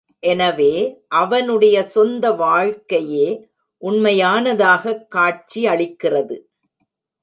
[0.19, 1.03] எனவே,
[1.07, 3.49] அவனுடைய சொந்த வாழ்க்கையே
[3.81, 6.39] உண்மையானதாகக் காட்சியளிக்கிறது.